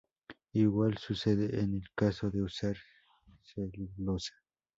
[0.55, 2.75] Igual sucede en el caso de usar
[3.53, 4.33] celulosa.